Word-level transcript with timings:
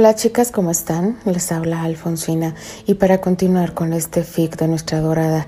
Hola 0.00 0.14
chicas, 0.14 0.50
¿cómo 0.50 0.70
están? 0.70 1.18
Les 1.26 1.52
habla 1.52 1.82
Alfonsina 1.82 2.54
y 2.86 2.94
para 2.94 3.20
continuar 3.20 3.74
con 3.74 3.92
este 3.92 4.24
fic 4.24 4.56
de 4.56 4.66
nuestra 4.66 4.96
adorada 4.96 5.46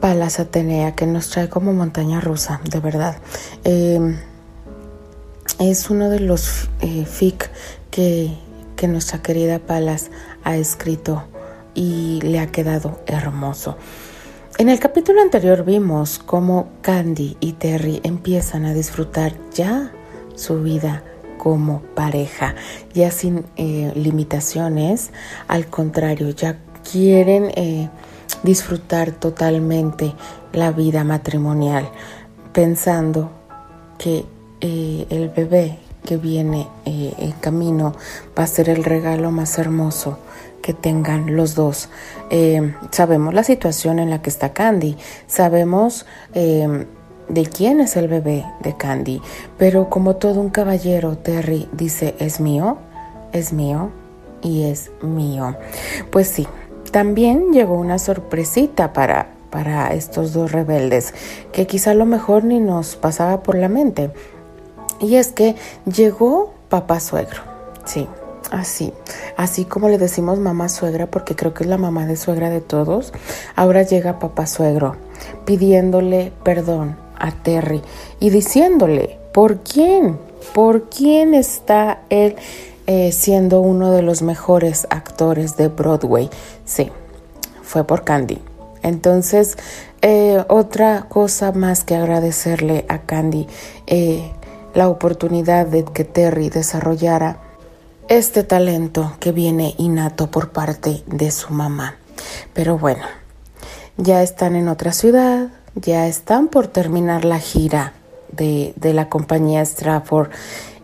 Palas 0.00 0.40
Atenea 0.40 0.94
que 0.94 1.04
nos 1.04 1.28
trae 1.28 1.50
como 1.50 1.74
montaña 1.74 2.18
rusa, 2.18 2.62
de 2.64 2.80
verdad. 2.80 3.18
Em, 3.62 4.16
es 5.58 5.90
uno 5.90 6.08
de 6.08 6.20
los 6.20 6.70
eh, 6.80 7.04
fic 7.04 7.50
que, 7.90 8.38
que 8.74 8.88
nuestra 8.88 9.20
querida 9.20 9.58
Palas 9.58 10.10
ha 10.44 10.56
escrito 10.56 11.24
y 11.74 12.20
le 12.22 12.38
ha 12.38 12.46
quedado 12.46 13.02
hermoso. 13.04 13.76
En 14.56 14.70
el 14.70 14.80
capítulo 14.80 15.20
anterior 15.20 15.62
vimos 15.62 16.18
cómo 16.18 16.70
Candy 16.80 17.36
y 17.38 17.52
Terry 17.52 18.00
empiezan 18.02 18.64
a 18.64 18.72
disfrutar 18.72 19.34
ya 19.52 19.92
su 20.36 20.62
vida 20.62 21.04
como 21.40 21.80
pareja, 21.94 22.54
ya 22.92 23.10
sin 23.10 23.46
eh, 23.56 23.92
limitaciones, 23.96 25.10
al 25.48 25.68
contrario, 25.68 26.28
ya 26.28 26.58
quieren 26.92 27.50
eh, 27.56 27.88
disfrutar 28.42 29.12
totalmente 29.12 30.12
la 30.52 30.70
vida 30.70 31.02
matrimonial, 31.02 31.88
pensando 32.52 33.30
que 33.96 34.26
eh, 34.60 35.06
el 35.08 35.30
bebé 35.30 35.78
que 36.04 36.18
viene 36.18 36.68
en 36.84 37.32
camino 37.32 37.94
va 38.38 38.42
a 38.42 38.46
ser 38.46 38.68
el 38.68 38.84
regalo 38.84 39.30
más 39.30 39.58
hermoso 39.58 40.18
que 40.62 40.74
tengan 40.74 41.36
los 41.36 41.54
dos. 41.54 41.88
sabemos 42.90 43.32
la 43.34 43.44
situación 43.44 43.98
en 43.98 44.10
la 44.10 44.20
que 44.22 44.30
está 44.30 44.52
Candy, 44.52 44.96
sabemos 45.26 46.06
de 47.30 47.44
quién 47.44 47.80
es 47.80 47.96
el 47.96 48.08
bebé 48.08 48.44
de 48.60 48.76
Candy, 48.76 49.22
pero 49.56 49.88
como 49.88 50.16
todo 50.16 50.40
un 50.40 50.50
caballero, 50.50 51.16
Terry 51.16 51.68
dice, 51.72 52.14
es 52.18 52.40
mío, 52.40 52.78
es 53.32 53.52
mío 53.52 53.90
y 54.42 54.64
es 54.64 54.90
mío. 55.00 55.56
Pues 56.10 56.28
sí, 56.28 56.46
también 56.90 57.52
llegó 57.52 57.74
una 57.74 57.98
sorpresita 57.98 58.92
para, 58.92 59.28
para 59.50 59.94
estos 59.94 60.32
dos 60.32 60.50
rebeldes, 60.50 61.14
que 61.52 61.66
quizá 61.66 61.92
a 61.92 61.94
lo 61.94 62.04
mejor 62.04 62.44
ni 62.44 62.58
nos 62.58 62.96
pasaba 62.96 63.42
por 63.42 63.54
la 63.54 63.68
mente. 63.68 64.10
Y 65.00 65.14
es 65.14 65.28
que 65.28 65.54
llegó 65.86 66.52
papá 66.68 66.98
suegro, 66.98 67.42
sí, 67.84 68.08
así, 68.50 68.92
así 69.36 69.64
como 69.64 69.88
le 69.88 69.98
decimos 69.98 70.40
mamá 70.40 70.68
suegra, 70.68 71.06
porque 71.06 71.36
creo 71.36 71.54
que 71.54 71.62
es 71.62 71.70
la 71.70 71.78
mamá 71.78 72.06
de 72.06 72.16
suegra 72.16 72.50
de 72.50 72.60
todos, 72.60 73.12
ahora 73.54 73.82
llega 73.82 74.18
papá 74.18 74.46
suegro 74.46 74.96
pidiéndole 75.44 76.32
perdón 76.42 76.96
a 77.20 77.30
Terry 77.30 77.82
y 78.18 78.30
diciéndole, 78.30 79.18
¿por 79.32 79.58
quién? 79.60 80.18
¿Por 80.54 80.88
quién 80.88 81.34
está 81.34 82.00
él 82.10 82.36
eh, 82.86 83.12
siendo 83.12 83.60
uno 83.60 83.92
de 83.92 84.02
los 84.02 84.22
mejores 84.22 84.86
actores 84.90 85.56
de 85.56 85.68
Broadway? 85.68 86.28
Sí, 86.64 86.90
fue 87.62 87.84
por 87.84 88.04
Candy. 88.04 88.38
Entonces, 88.82 89.56
eh, 90.02 90.42
otra 90.48 91.06
cosa 91.08 91.52
más 91.52 91.84
que 91.84 91.94
agradecerle 91.94 92.86
a 92.88 93.02
Candy, 93.02 93.46
eh, 93.86 94.32
la 94.74 94.88
oportunidad 94.88 95.66
de 95.66 95.84
que 95.84 96.04
Terry 96.04 96.48
desarrollara 96.48 97.38
este 98.08 98.42
talento 98.42 99.12
que 99.20 99.30
viene 99.30 99.74
innato 99.78 100.30
por 100.30 100.50
parte 100.50 101.02
de 101.06 101.30
su 101.30 101.52
mamá. 101.52 101.96
Pero 102.54 102.78
bueno, 102.78 103.04
ya 103.96 104.22
están 104.22 104.56
en 104.56 104.68
otra 104.68 104.92
ciudad, 104.92 105.48
ya 105.74 106.06
están 106.06 106.48
por 106.48 106.66
terminar 106.66 107.24
la 107.24 107.38
gira 107.38 107.92
de, 108.32 108.74
la 108.80 109.08
compañía 109.08 109.62
Stratford 109.62 110.30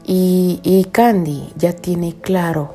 y, 0.05 0.61
y 0.63 0.85
Candy 0.85 1.53
ya 1.57 1.73
tiene 1.73 2.15
claro, 2.21 2.75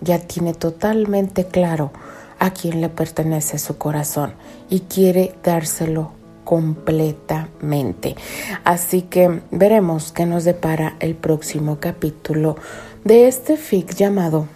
ya 0.00 0.18
tiene 0.18 0.54
totalmente 0.54 1.46
claro 1.46 1.92
a 2.38 2.50
quién 2.50 2.80
le 2.80 2.88
pertenece 2.88 3.58
su 3.58 3.78
corazón 3.78 4.34
y 4.68 4.80
quiere 4.80 5.34
dárselo 5.42 6.12
completamente. 6.44 8.16
Así 8.64 9.02
que 9.02 9.40
veremos 9.50 10.12
qué 10.12 10.26
nos 10.26 10.44
depara 10.44 10.96
el 11.00 11.14
próximo 11.14 11.78
capítulo 11.80 12.56
de 13.04 13.28
este 13.28 13.56
fic 13.56 13.94
llamado 13.94 14.46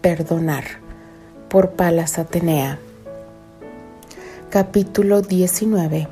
Perdonar 0.00 0.64
por 1.48 1.70
Palas 1.70 2.18
Atenea. 2.18 2.78
Capítulo 4.50 5.20
19 5.20 6.08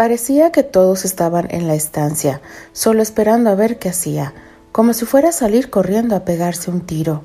Parecía 0.00 0.50
que 0.50 0.62
todos 0.62 1.04
estaban 1.04 1.48
en 1.50 1.68
la 1.68 1.74
estancia, 1.74 2.40
solo 2.72 3.02
esperando 3.02 3.50
a 3.50 3.54
ver 3.54 3.78
qué 3.78 3.90
hacía, 3.90 4.32
como 4.72 4.94
si 4.94 5.04
fuera 5.04 5.28
a 5.28 5.32
salir 5.32 5.68
corriendo 5.68 6.16
a 6.16 6.24
pegarse 6.24 6.70
un 6.70 6.80
tiro. 6.80 7.22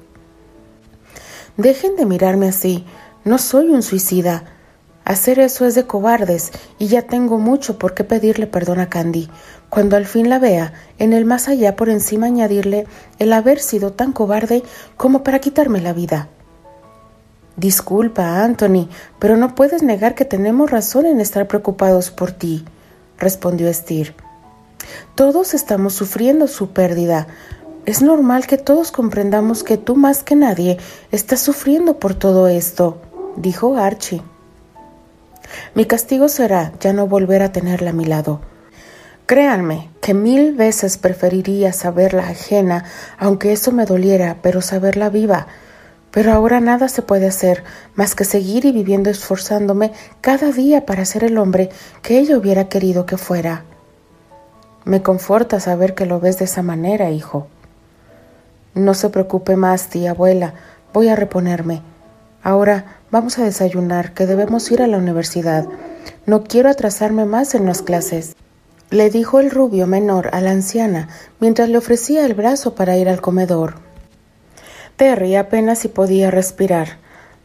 Dejen 1.55 1.95
de 1.95 2.05
mirarme 2.05 2.49
así, 2.49 2.83
no 3.23 3.37
soy 3.37 3.69
un 3.69 3.81
suicida. 3.81 4.43
Hacer 5.05 5.39
eso 5.39 5.65
es 5.65 5.73
de 5.75 5.87
cobardes 5.87 6.51
y 6.77 6.87
ya 6.87 7.03
tengo 7.03 7.37
mucho 7.37 7.79
por 7.79 7.93
qué 7.93 8.03
pedirle 8.03 8.45
perdón 8.45 8.81
a 8.81 8.89
Candy. 8.89 9.29
Cuando 9.69 9.95
al 9.95 10.05
fin 10.05 10.27
la 10.27 10.39
vea, 10.39 10.73
en 10.97 11.13
el 11.13 11.23
más 11.23 11.47
allá 11.47 11.77
por 11.77 11.87
encima 11.87 12.25
añadirle 12.25 12.87
el 13.19 13.31
haber 13.31 13.59
sido 13.61 13.93
tan 13.93 14.11
cobarde 14.11 14.63
como 14.97 15.23
para 15.23 15.39
quitarme 15.39 15.79
la 15.79 15.93
vida. 15.93 16.27
Disculpa, 17.57 18.43
Anthony, 18.43 18.89
pero 19.17 19.37
no 19.37 19.55
puedes 19.55 19.81
negar 19.81 20.13
que 20.13 20.25
tenemos 20.25 20.71
razón 20.71 21.05
en 21.05 21.21
estar 21.21 21.47
preocupados 21.47 22.11
por 22.11 22.31
ti, 22.31 22.65
respondió 23.17 23.73
Steer. 23.73 24.13
Todos 25.15 25.53
estamos 25.53 25.93
sufriendo 25.93 26.47
su 26.47 26.71
pérdida. 26.71 27.27
Es 27.85 28.01
normal 28.01 28.45
que 28.45 28.57
todos 28.57 28.91
comprendamos 28.91 29.63
que 29.63 29.77
tú 29.77 29.95
más 29.95 30.23
que 30.23 30.35
nadie 30.35 30.77
estás 31.11 31.39
sufriendo 31.39 31.97
por 31.97 32.13
todo 32.13 32.47
esto, 32.47 33.01
dijo 33.37 33.77
Archie. 33.77 34.21
Mi 35.75 35.85
castigo 35.85 36.27
será 36.27 36.73
ya 36.79 36.91
no 36.91 37.07
volver 37.07 37.41
a 37.41 37.51
tenerla 37.51 37.91
a 37.91 37.93
mi 37.93 38.05
lado. 38.05 38.41
Créanme 39.25 39.89
que 40.01 40.13
mil 40.13 40.53
veces 40.53 40.97
preferiría 40.97 41.73
saberla 41.73 42.27
ajena, 42.27 42.83
aunque 43.17 43.53
eso 43.53 43.71
me 43.71 43.85
doliera, 43.85 44.37
pero 44.41 44.61
saberla 44.61 45.09
viva, 45.09 45.47
pero 46.15 46.31
ahora 46.31 46.61
nada 46.61 46.87
se 46.87 47.01
puede 47.01 47.27
hacer 47.27 47.65
más 47.93 48.15
que 48.15 48.23
seguir 48.23 48.63
y 48.63 48.71
viviendo 48.71 49.09
esforzándome 49.09 49.91
cada 50.21 50.53
día 50.53 50.85
para 50.85 51.03
ser 51.03 51.25
el 51.25 51.37
hombre 51.37 51.69
que 52.01 52.17
ella 52.19 52.37
hubiera 52.37 52.69
querido 52.69 53.05
que 53.05 53.17
fuera. 53.17 53.65
Me 54.85 55.03
conforta 55.03 55.59
saber 55.59 55.93
que 55.93 56.05
lo 56.05 56.21
ves 56.21 56.39
de 56.39 56.45
esa 56.45 56.61
manera, 56.61 57.11
hijo. 57.11 57.47
No 58.73 58.93
se 58.93 59.09
preocupe 59.09 59.57
más, 59.57 59.89
tía 59.89 60.11
abuela, 60.11 60.53
voy 60.93 61.09
a 61.09 61.17
reponerme. 61.17 61.81
Ahora 62.41 63.01
vamos 63.11 63.37
a 63.37 63.43
desayunar, 63.43 64.13
que 64.13 64.25
debemos 64.25 64.71
ir 64.71 64.81
a 64.81 64.87
la 64.87 64.99
universidad. 64.99 65.67
No 66.25 66.45
quiero 66.45 66.69
atrasarme 66.69 67.25
más 67.25 67.55
en 67.55 67.65
las 67.65 67.81
clases. 67.81 68.37
Le 68.89 69.09
dijo 69.09 69.41
el 69.41 69.51
rubio 69.51 69.85
menor 69.85 70.29
a 70.31 70.39
la 70.39 70.51
anciana 70.51 71.09
mientras 71.41 71.67
le 71.67 71.77
ofrecía 71.77 72.25
el 72.25 72.35
brazo 72.35 72.73
para 72.73 72.95
ir 72.95 73.09
al 73.09 73.19
comedor. 73.19 73.84
Terry 74.95 75.35
apenas 75.35 75.79
si 75.79 75.89
podía 75.89 76.31
respirar. 76.31 76.97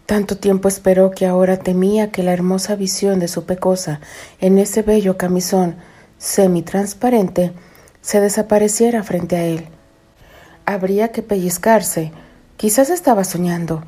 Tanto 0.06 0.36
tiempo 0.36 0.68
esperó 0.68 1.10
que 1.10 1.26
ahora 1.26 1.56
temía 1.56 2.10
que 2.10 2.22
la 2.22 2.32
hermosa 2.32 2.76
visión 2.76 3.18
de 3.18 3.28
su 3.28 3.44
pecosa 3.44 4.00
en 4.40 4.58
ese 4.58 4.82
bello 4.82 5.16
camisón 5.16 5.76
semi-transparente 6.18 7.52
se 8.00 8.20
desapareciera 8.20 9.02
frente 9.02 9.36
a 9.36 9.44
él. 9.44 9.66
Habría 10.66 11.12
que 11.12 11.22
pellizcarse. 11.22 12.12
Quizás 12.56 12.90
estaba 12.90 13.24
soñando, 13.24 13.82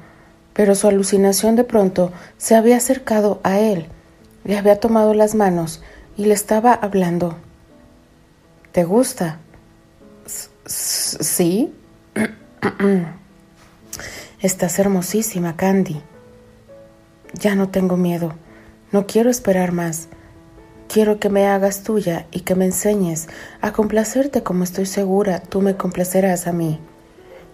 pero 0.54 0.74
su 0.74 0.88
alucinación 0.88 1.56
de 1.56 1.64
pronto 1.64 2.12
se 2.38 2.54
había 2.54 2.78
acercado 2.78 3.40
a 3.42 3.58
él, 3.58 3.86
le 4.44 4.58
había 4.58 4.80
tomado 4.80 5.14
las 5.14 5.34
manos 5.34 5.82
y 6.16 6.24
le 6.24 6.34
estaba 6.34 6.72
hablando. 6.72 7.36
¿Te 8.72 8.84
gusta? 8.84 9.38
¿Sí? 10.66 11.72
Estás 14.42 14.80
hermosísima, 14.80 15.54
Candy. 15.54 16.02
Ya 17.34 17.54
no 17.54 17.68
tengo 17.68 17.96
miedo. 17.96 18.32
No 18.90 19.06
quiero 19.06 19.30
esperar 19.30 19.70
más. 19.70 20.08
Quiero 20.88 21.20
que 21.20 21.28
me 21.28 21.46
hagas 21.46 21.84
tuya 21.84 22.26
y 22.32 22.40
que 22.40 22.56
me 22.56 22.64
enseñes 22.64 23.28
a 23.60 23.72
complacerte 23.72 24.42
como 24.42 24.64
estoy 24.64 24.86
segura 24.86 25.40
tú 25.40 25.60
me 25.60 25.76
complacerás 25.76 26.48
a 26.48 26.52
mí, 26.52 26.80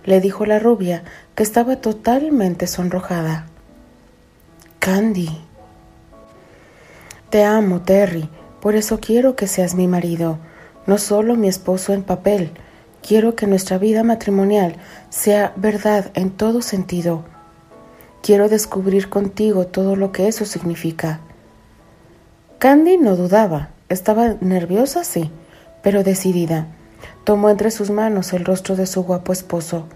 le 0.06 0.22
dijo 0.22 0.46
la 0.46 0.58
rubia, 0.58 1.04
que 1.34 1.42
estaba 1.42 1.76
totalmente 1.76 2.66
sonrojada. 2.66 3.46
Candy. 4.78 5.28
Te 7.28 7.44
amo, 7.44 7.82
Terry, 7.82 8.30
por 8.62 8.76
eso 8.76 8.98
quiero 8.98 9.36
que 9.36 9.46
seas 9.46 9.74
mi 9.74 9.86
marido, 9.86 10.38
no 10.86 10.96
solo 10.96 11.36
mi 11.36 11.48
esposo 11.48 11.92
en 11.92 12.02
papel, 12.02 12.50
Quiero 13.08 13.36
que 13.36 13.46
nuestra 13.46 13.78
vida 13.78 14.04
matrimonial 14.04 14.76
sea 15.08 15.54
verdad 15.56 16.10
en 16.12 16.28
todo 16.28 16.60
sentido. 16.60 17.24
Quiero 18.22 18.50
descubrir 18.50 19.08
contigo 19.08 19.66
todo 19.66 19.96
lo 19.96 20.12
que 20.12 20.28
eso 20.28 20.44
significa. 20.44 21.20
Candy 22.58 22.98
no 22.98 23.16
dudaba, 23.16 23.70
estaba 23.88 24.36
nerviosa, 24.42 25.04
sí, 25.04 25.30
pero 25.82 26.04
decidida. 26.04 26.66
tomó 27.24 27.48
entre 27.48 27.70
sus 27.70 27.88
manos 27.88 28.34
el 28.34 28.44
rostro 28.44 28.76
de 28.76 28.84
su 28.84 29.04
guapo 29.04 29.32
esposo, 29.32 29.86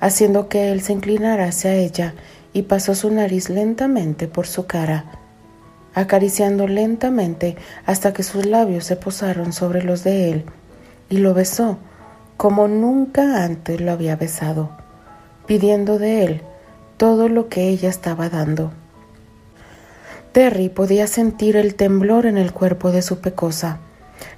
haciendo 0.00 0.48
que 0.48 0.72
él 0.72 0.82
se 0.82 0.92
inclinara 0.92 1.44
hacia 1.44 1.76
ella 1.76 2.14
y 2.52 2.62
pasó 2.62 2.96
su 2.96 3.12
nariz 3.12 3.48
lentamente 3.48 4.26
por 4.26 4.48
su 4.48 4.66
cara, 4.66 5.04
acariciando 5.94 6.66
lentamente 6.66 7.54
hasta 7.86 8.12
que 8.12 8.24
sus 8.24 8.44
labios 8.44 8.86
se 8.86 8.96
posaron 8.96 9.52
sobre 9.52 9.84
los 9.84 10.02
de 10.02 10.32
él, 10.32 10.44
y 11.08 11.18
lo 11.18 11.32
besó 11.32 11.78
como 12.40 12.68
nunca 12.68 13.44
antes 13.44 13.82
lo 13.82 13.92
había 13.92 14.16
besado, 14.16 14.70
pidiendo 15.44 15.98
de 15.98 16.24
él 16.24 16.40
todo 16.96 17.28
lo 17.28 17.50
que 17.50 17.68
ella 17.68 17.90
estaba 17.90 18.30
dando. 18.30 18.72
Terry 20.32 20.70
podía 20.70 21.06
sentir 21.06 21.54
el 21.56 21.74
temblor 21.74 22.24
en 22.24 22.38
el 22.38 22.54
cuerpo 22.54 22.92
de 22.92 23.02
su 23.02 23.18
pecosa. 23.20 23.80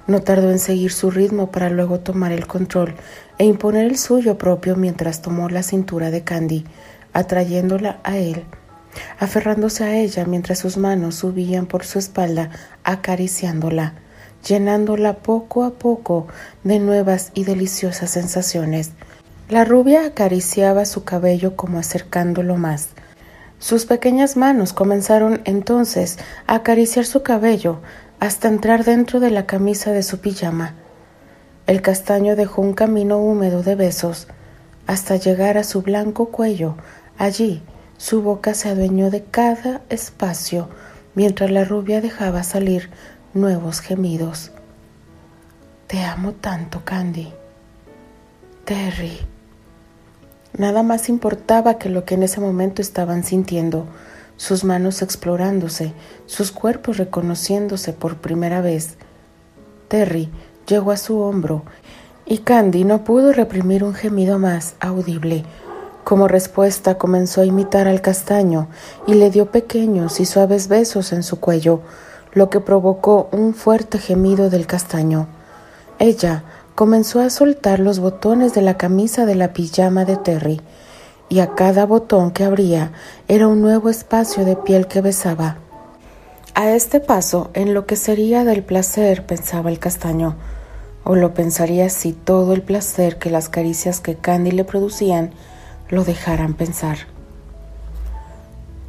No 0.05 0.19
tardó 0.19 0.51
en 0.51 0.59
seguir 0.59 0.91
su 0.91 1.11
ritmo 1.11 1.49
para 1.49 1.69
luego 1.69 2.01
tomar 2.01 2.33
el 2.33 2.45
control 2.45 2.93
e 3.37 3.45
imponer 3.45 3.85
el 3.85 3.97
suyo 3.97 4.37
propio 4.37 4.75
mientras 4.75 5.21
tomó 5.21 5.47
la 5.47 5.63
cintura 5.63 6.11
de 6.11 6.25
Candy, 6.25 6.65
atrayéndola 7.13 8.01
a 8.03 8.17
él, 8.17 8.43
aferrándose 9.17 9.85
a 9.85 9.95
ella 9.95 10.25
mientras 10.25 10.59
sus 10.59 10.75
manos 10.75 11.15
subían 11.15 11.67
por 11.67 11.85
su 11.85 11.99
espalda, 11.99 12.49
acariciándola, 12.83 13.93
llenándola 14.45 15.13
poco 15.17 15.63
a 15.63 15.71
poco 15.71 16.27
de 16.63 16.79
nuevas 16.79 17.31
y 17.33 17.45
deliciosas 17.45 18.11
sensaciones. 18.11 18.91
La 19.49 19.65
rubia 19.65 20.05
acariciaba 20.05 20.85
su 20.85 21.03
cabello 21.03 21.55
como 21.55 21.79
acercándolo 21.79 22.57
más. 22.57 22.89
Sus 23.59 23.85
pequeñas 23.85 24.35
manos 24.35 24.73
comenzaron 24.73 25.41
entonces 25.45 26.17
a 26.47 26.55
acariciar 26.55 27.05
su 27.05 27.23
cabello 27.23 27.79
hasta 28.19 28.47
entrar 28.47 28.83
dentro 28.83 29.19
de 29.19 29.31
la 29.31 29.45
camisa 29.45 29.91
de 29.91 30.03
su 30.03 30.19
pijama. 30.19 30.75
El 31.65 31.81
castaño 31.81 32.35
dejó 32.35 32.61
un 32.61 32.73
camino 32.73 33.19
húmedo 33.19 33.63
de 33.63 33.75
besos 33.75 34.27
hasta 34.85 35.15
llegar 35.15 35.57
a 35.57 35.63
su 35.63 35.81
blanco 35.81 36.25
cuello. 36.27 36.75
Allí 37.17 37.61
su 37.97 38.21
boca 38.21 38.53
se 38.53 38.69
adueñó 38.69 39.09
de 39.09 39.23
cada 39.23 39.81
espacio 39.89 40.67
mientras 41.15 41.51
la 41.51 41.63
rubia 41.63 42.01
dejaba 42.01 42.43
salir 42.43 42.89
nuevos 43.33 43.79
gemidos. 43.79 44.51
Te 45.87 46.03
amo 46.03 46.33
tanto, 46.33 46.81
Candy. 46.83 47.33
Terry. 48.65 49.19
Nada 50.57 50.83
más 50.83 51.09
importaba 51.09 51.79
que 51.79 51.89
lo 51.89 52.05
que 52.05 52.13
en 52.13 52.23
ese 52.23 52.39
momento 52.39 52.81
estaban 52.81 53.23
sintiendo, 53.23 53.87
sus 54.37 54.63
manos 54.63 55.01
explorándose, 55.01 55.93
sus 56.27 56.51
cuerpos 56.51 56.97
reconociéndose 56.97 57.91
por 57.91 58.17
primera 58.17 58.61
vez. 58.61 58.95
Terry 59.87 60.29
llegó 60.67 60.91
a 60.91 60.97
su 60.97 61.19
hombro 61.19 61.63
y 62.25 62.39
Candy 62.39 62.83
no 62.83 63.03
pudo 63.03 63.33
reprimir 63.33 63.83
un 63.83 63.95
gemido 63.95 64.37
más 64.37 64.75
audible. 64.79 65.43
Como 66.03 66.27
respuesta 66.27 66.97
comenzó 66.97 67.41
a 67.41 67.45
imitar 67.45 67.87
al 67.87 68.01
castaño 68.01 68.67
y 69.07 69.15
le 69.15 69.31
dio 69.31 69.51
pequeños 69.51 70.19
y 70.19 70.25
suaves 70.25 70.67
besos 70.67 71.13
en 71.13 71.23
su 71.23 71.39
cuello, 71.39 71.81
lo 72.33 72.49
que 72.49 72.59
provocó 72.59 73.29
un 73.31 73.53
fuerte 73.53 73.99
gemido 73.99 74.49
del 74.49 74.67
castaño. 74.67 75.27
Ella 75.99 76.43
comenzó 76.75 77.21
a 77.21 77.29
soltar 77.29 77.79
los 77.79 77.99
botones 77.99 78.53
de 78.53 78.61
la 78.61 78.77
camisa 78.77 79.25
de 79.25 79.35
la 79.35 79.53
pijama 79.53 80.05
de 80.05 80.17
Terry, 80.17 80.61
y 81.29 81.39
a 81.39 81.55
cada 81.55 81.85
botón 81.85 82.31
que 82.31 82.43
abría 82.43 82.91
era 83.27 83.47
un 83.47 83.61
nuevo 83.61 83.89
espacio 83.89 84.45
de 84.45 84.55
piel 84.55 84.87
que 84.87 85.01
besaba. 85.01 85.57
A 86.55 86.71
este 86.71 86.99
paso 86.99 87.49
enloquecería 87.53 88.43
del 88.43 88.63
placer, 88.63 89.25
pensaba 89.25 89.69
el 89.71 89.79
castaño, 89.79 90.35
o 91.03 91.15
lo 91.15 91.33
pensaría 91.33 91.89
si 91.89 92.13
todo 92.13 92.53
el 92.53 92.61
placer 92.61 93.17
que 93.17 93.29
las 93.29 93.49
caricias 93.49 93.99
que 93.99 94.15
Candy 94.15 94.51
le 94.51 94.63
producían 94.63 95.31
lo 95.89 96.03
dejaran 96.03 96.53
pensar. 96.53 97.12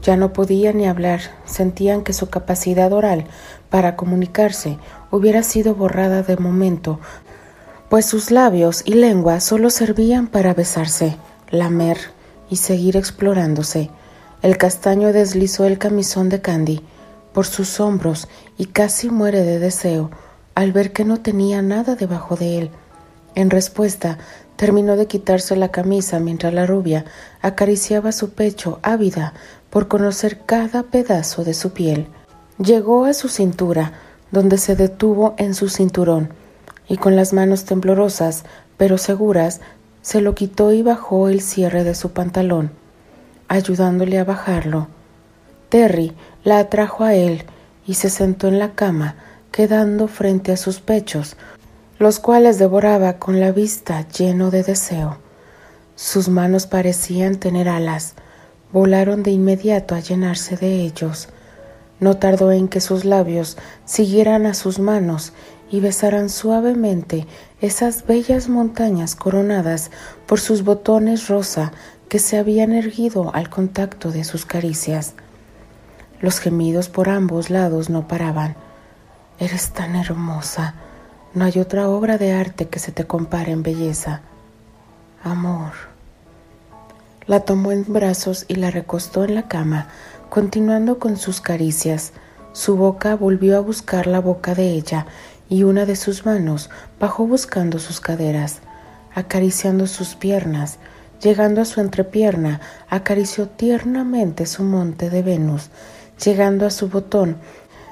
Ya 0.05 0.19
no 0.19 0.35
podía 0.35 0.73
ni 0.75 0.87
hablar, 0.87 1.21
sentían 1.47 2.05
que 2.05 2.13
su 2.13 2.29
capacidad 2.29 2.93
oral 2.93 3.25
para 3.71 3.97
comunicarse 3.97 4.79
hubiera 5.11 5.43
sido 5.43 5.75
borrada 5.75 6.23
de 6.23 6.37
momento, 6.37 7.01
pues 7.89 8.05
sus 8.05 8.31
labios 8.31 8.83
y 8.85 8.95
lengua 8.95 9.41
solo 9.41 9.71
servían 9.71 10.27
para 10.27 10.53
besarse, 10.53 11.17
lamer 11.51 11.97
y 12.51 12.57
seguir 12.57 12.99
explorándose. 12.99 13.91
El 14.43 14.59
castaño 14.59 15.11
deslizó 15.15 15.65
el 15.65 15.79
camisón 15.79 16.29
de 16.29 16.43
Candy 16.43 16.83
por 17.33 17.47
sus 17.47 17.81
hombros 17.81 18.29
y 18.59 18.67
casi 18.67 19.09
muere 19.09 19.43
de 19.43 19.59
deseo 19.59 20.11
al 20.55 20.73
ver 20.73 20.93
que 20.93 21.07
no 21.07 21.21
tenía 21.21 21.63
nada 21.63 21.95
debajo 21.95 22.37
de 22.37 22.59
él. 22.59 22.71
En 23.35 23.51
respuesta, 23.51 24.19
terminó 24.57 24.97
de 24.97 25.07
quitarse 25.07 25.57
la 25.57 25.71
camisa 25.71 26.21
mientras 26.21 26.55
la 26.55 26.67
rubia 26.67 27.05
acariciaba 27.43 28.13
su 28.13 28.31
pecho 28.35 28.79
ávida 28.83 29.35
por 29.75 29.89
conocer 29.89 30.39
cada 30.47 30.85
pedazo 30.85 31.43
de 31.43 31.53
su 31.53 31.73
piel. 31.73 32.07
Llegó 32.59 33.07
a 33.07 33.13
su 33.13 33.29
cintura, 33.29 33.93
donde 34.31 34.57
se 34.57 34.77
detuvo 34.77 35.35
en 35.37 35.53
su 35.53 35.69
cinturón, 35.69 36.33
y 36.87 36.97
con 36.97 37.17
las 37.17 37.33
manos 37.33 37.65
temblorosas, 37.65 38.45
pero 38.77 38.99
seguras, 38.99 39.61
se 40.01 40.21
lo 40.21 40.37
quitó 40.37 40.73
y 40.73 40.83
bajó 40.83 41.29
el 41.29 41.41
cierre 41.41 41.83
de 41.83 41.97
su 41.97 42.13
pantalón, 42.13 42.71
ayudándole 43.49 44.21
a 44.21 44.25
bajarlo. 44.25 44.87
Terry 45.71 46.13
la 46.45 46.61
atrajo 46.61 47.03
a 47.03 47.15
él 47.15 47.43
y 47.85 47.95
se 47.95 48.11
sentó 48.11 48.47
en 48.47 48.61
la 48.61 48.77
cama, 48.77 49.17
quedando 49.51 50.07
frente 50.07 50.53
a 50.53 50.57
sus 50.57 50.79
pechos, 50.79 51.37
los 51.99 52.21
cuales 52.21 52.61
devoraba 52.61 53.15
con 53.15 53.41
la 53.41 53.51
vista 53.51 54.07
lleno 54.07 54.53
de 54.53 54.63
deseo. 54.63 55.19
Sus 55.97 56.29
manos 56.29 56.69
parecían 56.69 57.35
tener 57.41 57.69
alas, 57.69 58.15
volaron 58.75 59.23
de 59.23 59.31
inmediato 59.31 59.95
a 59.95 60.01
llenarse 60.01 60.57
de 60.57 60.81
ellos. 60.81 61.29
No 62.01 62.17
tardó 62.17 62.51
en 62.51 62.67
que 62.67 62.81
sus 62.81 63.05
labios 63.05 63.57
siguieran 63.85 64.47
a 64.47 64.55
sus 64.55 64.81
manos 64.81 65.33
y 65.71 65.79
besaran 65.79 66.29
suavemente 66.29 67.29
esas 67.61 68.05
bellas 68.05 68.49
montañas 68.49 69.15
coronadas 69.15 69.93
por 70.27 70.41
sus 70.41 70.65
botones 70.65 71.29
rosa 71.29 71.73
que 72.09 72.19
se 72.19 72.37
habían 72.37 72.73
erguido 72.73 73.33
al 73.33 73.49
contacto 73.49 74.11
de 74.11 74.25
sus 74.25 74.45
caricias. 74.45 75.15
Los 76.21 76.41
gemidos 76.41 76.89
por 76.89 77.09
ambos 77.09 77.51
lados 77.51 77.91
no 77.91 78.09
paraban. 78.09 78.57
Eres 79.39 79.71
tan 79.71 79.95
hermosa. 79.95 80.75
No 81.33 81.45
hay 81.45 81.61
otra 81.61 81.89
obra 81.89 82.19
de 82.19 82.33
arte 82.33 82.67
que 82.67 82.81
se 82.81 82.91
te 82.91 83.07
compare 83.07 83.53
en 83.53 83.63
belleza. 83.63 84.23
Amor. 85.23 85.94
La 87.27 87.41
tomó 87.41 87.73
en 87.73 87.85
brazos 87.91 88.45
y 88.49 88.57
la 88.57 88.71
recostó 88.71 89.25
en 89.25 89.35
la 89.35 89.49
cama, 89.49 89.89
continuando 90.29 90.99
con 90.99 91.17
sus 91.17 91.41
caricias. 91.41 92.13
Su 92.53 92.77
boca 92.77 93.17
volvió 93.17 93.57
a 93.57 93.61
buscar 93.61 94.07
la 94.07 94.21
boca 94.21 94.55
de 94.55 94.69
ella 94.71 95.07
y 95.49 95.63
una 95.63 95.87
de 95.87 95.97
sus 95.97 96.27
manos 96.27 96.71
bajó 97.01 97.27
buscando 97.27 97.79
sus 97.79 98.01
caderas, 98.01 98.59
acariciando 99.15 99.87
sus 99.87 100.15
piernas, 100.15 100.79
llegando 101.23 101.61
a 101.61 101.65
su 101.65 101.81
entrepierna, 101.81 102.61
acarició 102.89 103.49
tiernamente 103.49 104.47
su 104.47 104.63
monte 104.63 105.09
de 105.09 105.23
Venus, 105.23 105.71
llegando 106.23 106.67
a 106.67 106.71
su 106.71 106.89
botón, 106.89 107.37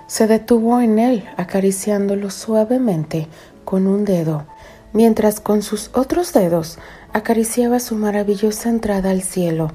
se 0.07 0.27
detuvo 0.27 0.81
en 0.81 0.99
él, 0.99 1.25
acariciándolo 1.39 2.31
suavemente 2.31 3.29
con 3.65 3.87
un 3.87 4.05
dedo, 4.05 4.45
mientras 4.93 5.41
con 5.41 5.62
sus 5.62 5.91
otros 5.95 6.35
dedos 6.35 6.79
acariciaba 7.12 7.78
su 7.78 7.97
maravillosa 7.97 8.69
entrada 8.69 9.11
al 9.11 9.23
cielo. 9.23 9.73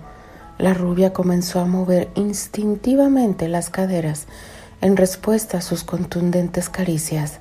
La 0.58 0.74
rubia 0.74 1.14
comenzó 1.14 1.60
a 1.60 1.66
mover 1.66 2.10
instintivamente 2.16 3.48
las 3.48 3.70
caderas 3.70 4.26
en 4.82 4.98
respuesta 4.98 5.60
a 5.60 5.62
sus 5.62 5.84
contundentes 5.84 6.70
caricias. 6.70 7.40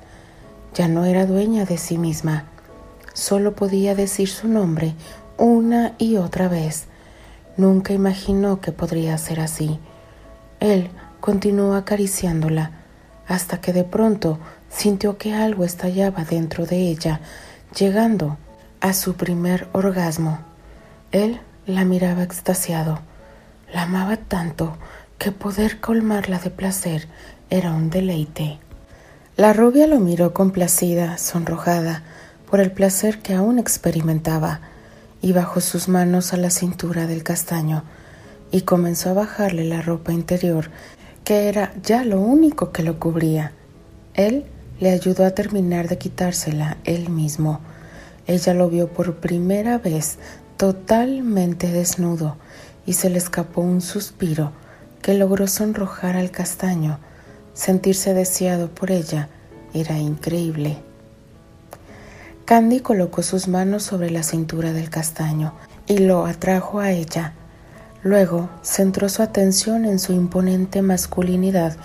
Ya 0.75 0.87
no 0.87 1.05
era 1.05 1.25
dueña 1.25 1.65
de 1.65 1.77
sí 1.77 1.97
misma, 1.97 2.45
solo 3.13 3.55
podía 3.55 3.95
decir 3.95 4.29
su 4.29 4.47
nombre 4.47 4.93
una 5.37 5.93
y 5.97 6.17
otra 6.17 6.47
vez. 6.47 6.85
Nunca 7.57 7.93
imaginó 7.93 8.61
que 8.61 8.71
podría 8.71 9.17
ser 9.17 9.39
así. 9.39 9.79
Él 10.59 10.89
continuó 11.19 11.73
acariciándola, 11.73 12.71
hasta 13.27 13.59
que 13.59 13.73
de 13.73 13.83
pronto 13.83 14.37
sintió 14.69 15.17
que 15.17 15.33
algo 15.33 15.63
estallaba 15.63 16.23
dentro 16.23 16.67
de 16.67 16.77
ella, 16.77 17.21
llegando 17.77 18.37
a 18.81 18.93
su 18.93 19.15
primer 19.15 19.67
orgasmo. 19.73 20.39
Él 21.11 21.39
la 21.65 21.85
miraba 21.85 22.23
extasiado. 22.23 22.99
La 23.73 23.83
amaba 23.83 24.17
tanto 24.17 24.77
que 25.17 25.31
poder 25.31 25.79
colmarla 25.79 26.39
de 26.39 26.49
placer 26.49 27.07
era 27.49 27.71
un 27.71 27.89
deleite. 27.89 28.59
La 29.35 29.53
rubia 29.53 29.87
lo 29.87 29.99
miró 29.99 30.33
complacida, 30.33 31.17
sonrojada, 31.17 32.03
por 32.49 32.59
el 32.59 32.71
placer 32.71 33.19
que 33.19 33.33
aún 33.33 33.59
experimentaba, 33.59 34.61
y 35.21 35.33
bajó 35.33 35.61
sus 35.61 35.87
manos 35.87 36.33
a 36.33 36.37
la 36.37 36.49
cintura 36.49 37.07
del 37.07 37.23
castaño 37.23 37.83
y 38.51 38.61
comenzó 38.61 39.09
a 39.09 39.13
bajarle 39.13 39.65
la 39.65 39.81
ropa 39.81 40.13
interior 40.13 40.69
que 41.23 41.49
era 41.49 41.73
ya 41.83 42.05
lo 42.05 42.21
único 42.21 42.71
que 42.71 42.83
lo 42.83 42.99
cubría. 42.99 43.51
Él 44.13 44.45
le 44.79 44.91
ayudó 44.91 45.25
a 45.25 45.31
terminar 45.31 45.89
de 45.89 45.97
quitársela 45.97 46.77
él 46.85 47.09
mismo. 47.09 47.59
Ella 48.27 48.53
lo 48.53 48.69
vio 48.69 48.89
por 48.89 49.15
primera 49.15 49.77
vez 49.77 50.17
totalmente 50.57 51.71
desnudo 51.71 52.35
y 52.85 52.93
se 52.93 53.09
le 53.09 53.17
escapó 53.17 53.61
un 53.61 53.81
suspiro 53.81 54.51
que 55.01 55.13
logró 55.13 55.47
sonrojar 55.47 56.17
al 56.17 56.31
castaño. 56.31 56.99
Sentirse 57.53 58.13
deseado 58.13 58.69
por 58.69 58.91
ella 58.91 59.29
era 59.73 59.97
increíble. 59.97 60.77
Candy 62.45 62.81
colocó 62.81 63.23
sus 63.23 63.47
manos 63.47 63.83
sobre 63.83 64.09
la 64.09 64.23
cintura 64.23 64.73
del 64.73 64.89
castaño 64.89 65.53
y 65.87 65.97
lo 65.99 66.25
atrajo 66.25 66.79
a 66.79 66.91
ella. 66.91 67.33
Luego 68.03 68.49
centró 68.61 69.09
su 69.09 69.21
atención 69.21 69.85
en 69.85 69.99
su 69.99 70.13
imponente 70.13 70.81
masculinidad 70.81 71.75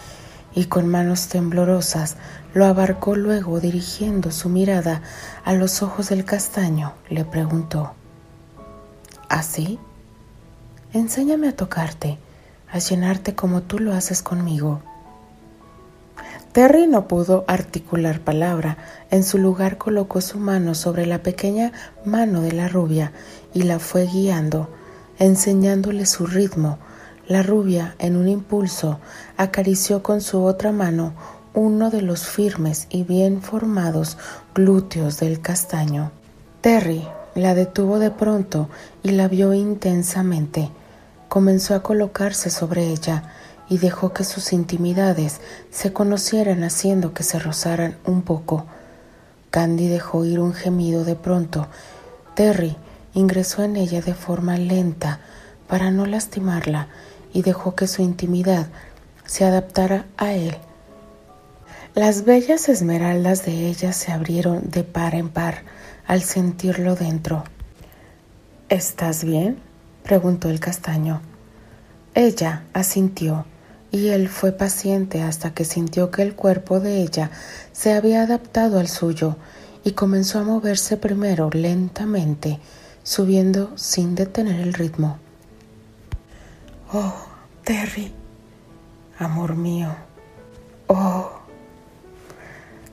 y 0.54 0.66
con 0.66 0.86
manos 0.86 1.28
temblorosas 1.28 2.16
lo 2.54 2.66
abarcó 2.66 3.16
luego 3.16 3.60
dirigiendo 3.60 4.30
su 4.30 4.48
mirada 4.48 5.02
a 5.44 5.52
los 5.54 5.82
ojos 5.82 6.08
del 6.08 6.24
castaño, 6.24 6.92
le 7.08 7.24
preguntó 7.24 7.94
¿Así? 9.28 9.78
Enséñame 10.92 11.48
a 11.48 11.56
tocarte, 11.56 12.18
a 12.70 12.78
llenarte 12.78 13.34
como 13.34 13.62
tú 13.62 13.78
lo 13.78 13.94
haces 13.94 14.20
conmigo. 14.20 14.82
Terry 16.52 16.86
no 16.86 17.08
pudo 17.08 17.46
articular 17.48 18.20
palabra. 18.20 18.76
En 19.10 19.24
su 19.24 19.38
lugar 19.38 19.78
colocó 19.78 20.20
su 20.20 20.38
mano 20.38 20.74
sobre 20.74 21.06
la 21.06 21.22
pequeña 21.22 21.72
mano 22.04 22.42
de 22.42 22.52
la 22.52 22.68
rubia 22.68 23.12
y 23.54 23.62
la 23.62 23.78
fue 23.78 24.04
guiando, 24.04 24.68
enseñándole 25.18 26.04
su 26.04 26.26
ritmo. 26.26 26.78
La 27.26 27.42
rubia, 27.42 27.94
en 27.98 28.16
un 28.16 28.28
impulso, 28.28 29.00
acarició 29.38 30.02
con 30.02 30.20
su 30.20 30.44
otra 30.44 30.72
mano 30.72 31.14
uno 31.54 31.90
de 31.90 32.00
los 32.00 32.26
firmes 32.26 32.86
y 32.88 33.02
bien 33.02 33.42
formados 33.42 34.16
glúteos 34.54 35.18
del 35.18 35.40
castaño. 35.40 36.10
Terry 36.62 37.06
la 37.34 37.54
detuvo 37.54 37.98
de 37.98 38.10
pronto 38.10 38.68
y 39.02 39.10
la 39.10 39.28
vio 39.28 39.52
intensamente. 39.52 40.70
Comenzó 41.28 41.74
a 41.74 41.82
colocarse 41.82 42.50
sobre 42.50 42.86
ella 42.88 43.24
y 43.68 43.78
dejó 43.78 44.12
que 44.12 44.24
sus 44.24 44.52
intimidades 44.52 45.40
se 45.70 45.92
conocieran 45.92 46.62
haciendo 46.62 47.14
que 47.14 47.22
se 47.22 47.38
rozaran 47.38 47.96
un 48.06 48.22
poco. 48.22 48.66
Candy 49.50 49.88
dejó 49.88 50.24
ir 50.24 50.40
un 50.40 50.54
gemido 50.54 51.04
de 51.04 51.16
pronto. 51.16 51.68
Terry 52.34 52.76
ingresó 53.14 53.62
en 53.62 53.76
ella 53.76 54.00
de 54.00 54.14
forma 54.14 54.56
lenta 54.56 55.20
para 55.68 55.90
no 55.90 56.06
lastimarla 56.06 56.88
y 57.34 57.42
dejó 57.42 57.74
que 57.74 57.86
su 57.86 58.02
intimidad 58.02 58.68
se 59.26 59.44
adaptara 59.44 60.06
a 60.16 60.32
él. 60.32 60.56
Las 61.94 62.24
bellas 62.24 62.70
esmeraldas 62.70 63.44
de 63.44 63.68
ella 63.68 63.92
se 63.92 64.12
abrieron 64.12 64.70
de 64.70 64.82
par 64.82 65.14
en 65.14 65.28
par 65.28 65.62
al 66.06 66.22
sentirlo 66.22 66.94
dentro. 66.94 67.44
¿Estás 68.70 69.24
bien? 69.24 69.58
preguntó 70.02 70.48
el 70.48 70.58
castaño. 70.58 71.20
Ella 72.14 72.64
asintió 72.72 73.44
y 73.90 74.08
él 74.08 74.30
fue 74.30 74.52
paciente 74.52 75.22
hasta 75.22 75.52
que 75.52 75.66
sintió 75.66 76.10
que 76.10 76.22
el 76.22 76.34
cuerpo 76.34 76.80
de 76.80 77.02
ella 77.02 77.30
se 77.72 77.92
había 77.92 78.22
adaptado 78.22 78.80
al 78.80 78.88
suyo 78.88 79.36
y 79.84 79.92
comenzó 79.92 80.38
a 80.38 80.44
moverse 80.44 80.96
primero 80.96 81.50
lentamente, 81.52 82.58
subiendo 83.02 83.76
sin 83.76 84.14
detener 84.14 84.62
el 84.62 84.72
ritmo. 84.72 85.18
Oh, 86.90 87.14
Terry, 87.64 88.14
amor 89.18 89.56
mío. 89.56 89.94
Oh. 90.86 91.41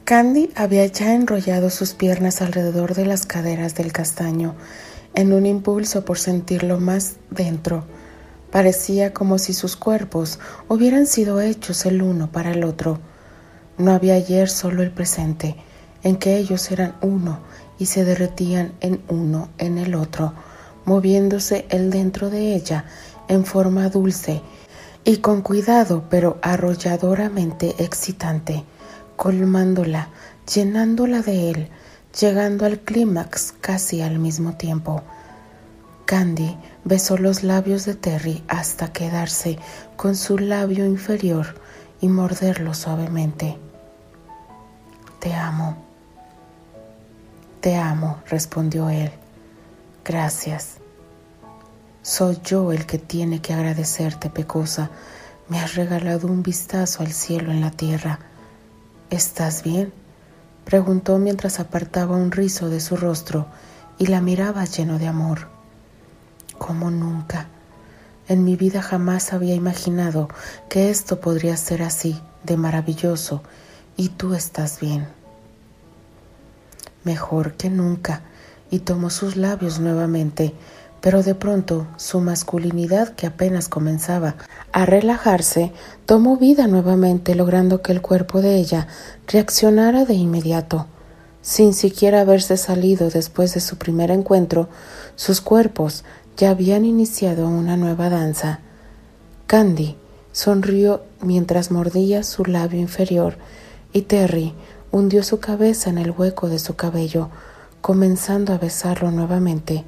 Candy 0.10 0.50
había 0.56 0.88
ya 0.88 1.14
enrollado 1.14 1.70
sus 1.70 1.94
piernas 1.94 2.42
alrededor 2.42 2.96
de 2.96 3.06
las 3.06 3.28
caderas 3.28 3.76
del 3.76 3.92
castaño, 3.92 4.56
en 5.14 5.34
un 5.34 5.46
impulso 5.46 6.04
por 6.04 6.18
sentirlo 6.18 6.80
más 6.80 7.18
dentro. 7.30 7.84
Parecía 8.50 9.14
como 9.14 9.38
si 9.38 9.54
sus 9.54 9.76
cuerpos 9.76 10.40
hubieran 10.68 11.06
sido 11.06 11.40
hechos 11.42 11.86
el 11.86 12.02
uno 12.02 12.32
para 12.32 12.54
el 12.54 12.64
otro. 12.64 12.98
No 13.78 13.92
había 13.92 14.16
ayer 14.16 14.50
solo 14.50 14.82
el 14.82 14.90
presente, 14.90 15.58
en 16.02 16.16
que 16.16 16.38
ellos 16.38 16.72
eran 16.72 16.96
uno 17.04 17.42
y 17.78 17.86
se 17.86 18.04
derretían 18.04 18.74
en 18.80 19.04
uno 19.10 19.50
en 19.60 19.78
el 19.78 19.94
otro, 19.94 20.34
moviéndose 20.86 21.68
el 21.70 21.92
dentro 21.92 22.32
de 22.32 22.56
ella 22.56 22.86
en 23.28 23.46
forma 23.46 23.90
dulce 23.90 24.42
y 25.06 25.18
con 25.18 25.44
cuidado 25.44 26.06
pero 26.10 26.40
arrolladoramente 26.42 27.76
excitante 27.78 28.66
colmándola, 29.20 30.08
llenándola 30.56 31.22
de 31.22 31.50
él, 31.50 31.70
llegando 32.18 32.66
al 32.66 32.80
clímax 32.80 33.54
casi 33.60 34.02
al 34.02 34.18
mismo 34.18 34.54
tiempo. 34.54 35.04
Candy 36.06 36.58
besó 36.86 37.18
los 37.18 37.44
labios 37.44 37.84
de 37.84 37.96
Terry 37.96 38.42
hasta 38.48 38.94
quedarse 38.94 39.60
con 39.98 40.16
su 40.16 40.38
labio 40.38 40.86
inferior 40.86 41.48
y 42.00 42.08
morderlo 42.08 42.74
suavemente. 42.74 43.58
Te 45.20 45.34
amo. 45.34 45.76
Te 47.60 47.76
amo, 47.76 48.22
respondió 48.30 48.90
él. 48.90 49.12
Gracias. 50.06 50.78
Soy 52.04 52.40
yo 52.46 52.72
el 52.72 52.86
que 52.86 53.00
tiene 53.00 53.42
que 53.42 53.54
agradecerte, 53.54 54.30
Pecosa. 54.30 54.92
Me 55.50 55.60
has 55.60 55.76
regalado 55.76 56.28
un 56.28 56.42
vistazo 56.42 57.04
al 57.04 57.12
cielo 57.12 57.52
en 57.52 57.60
la 57.60 57.72
tierra 57.72 58.29
¿Estás 59.10 59.64
bien? 59.64 59.92
preguntó 60.66 61.18
mientras 61.18 61.60
apartaba 61.60 62.16
un 62.16 62.32
rizo 62.32 62.70
de 62.70 62.80
su 62.80 62.96
rostro 62.96 63.48
y 63.98 64.06
la 64.06 64.22
miraba 64.22 64.66
lleno 64.66 65.00
de 65.00 65.08
amor. 65.08 65.48
Como 66.60 66.92
nunca. 66.92 67.48
En 68.28 68.44
mi 68.44 68.56
vida 68.56 68.84
jamás 68.84 69.34
había 69.34 69.56
imaginado 69.56 70.30
que 70.70 70.92
esto 70.92 71.20
podría 71.20 71.58
ser 71.58 71.82
así, 71.82 72.22
de 72.44 72.56
maravilloso, 72.56 73.42
y 73.98 74.10
tú 74.10 74.36
estás 74.36 74.80
bien. 74.80 75.08
Mejor 77.04 77.54
que 77.54 77.72
nunca, 77.72 78.22
y 78.70 78.80
tomó 78.80 79.10
sus 79.10 79.36
labios 79.36 79.80
nuevamente, 79.80 80.54
pero 81.02 81.24
de 81.24 81.36
pronto 81.36 81.88
su 81.98 82.20
masculinidad, 82.20 83.16
que 83.16 83.28
apenas 83.28 83.70
comenzaba 83.70 84.36
a 84.72 84.86
relajarse, 84.86 85.72
tomó 86.06 86.38
vida 86.38 86.68
nuevamente, 86.68 87.36
logrando 87.36 87.82
que 87.82 87.92
el 87.92 88.02
cuerpo 88.02 88.42
de 88.42 88.56
ella 88.56 88.88
reaccionara 89.28 90.06
de 90.06 90.16
inmediato. 90.16 90.88
Sin 91.42 91.74
siquiera 91.74 92.22
haberse 92.22 92.58
salido 92.58 93.10
después 93.10 93.54
de 93.54 93.62
su 93.62 93.78
primer 93.78 94.12
encuentro, 94.12 94.68
sus 95.16 95.42
cuerpos 95.42 96.04
ya 96.36 96.52
habían 96.52 96.86
iniciado 96.86 97.48
una 97.48 97.78
nueva 97.78 98.10
danza. 98.10 98.60
Candy 99.48 99.96
sonrió 100.32 101.04
mientras 101.22 101.72
mordía 101.72 102.24
su 102.24 102.46
labio 102.46 102.80
inferior 102.80 103.38
y 103.94 104.04
Terry 104.04 104.54
hundió 104.92 105.24
su 105.24 105.40
cabeza 105.40 105.90
en 105.90 105.98
el 105.98 106.12
hueco 106.12 106.50
de 106.50 106.60
su 106.60 106.76
cabello, 106.76 107.30
comenzando 107.82 108.54
a 108.54 108.58
besarlo 108.58 109.12
nuevamente. 109.12 109.86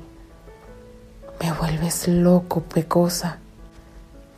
Me 1.41 1.51
vuelves 1.53 2.07
loco, 2.07 2.61
pecosa. 2.61 3.39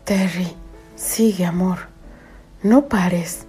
Terry, 0.06 0.48
sigue, 0.96 1.44
amor. 1.44 1.80
No 2.62 2.88
pares. 2.88 3.46